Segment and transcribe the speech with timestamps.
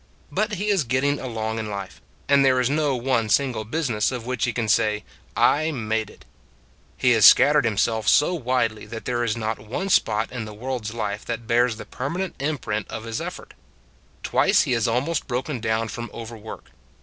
[0.31, 4.25] But he is getting along in life, and there is no one single business of
[4.25, 5.03] which he can say:"
[5.59, 6.25] I made it."
[6.97, 10.85] He has scattered himself so widely that there is not one spot in the world
[10.87, 13.53] s life that bears the permanent imprint of his effort.
[14.23, 16.71] Twice he has almost broken down from overwork.